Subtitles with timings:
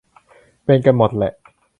[0.65, 1.33] เป็นกันหมดแหละ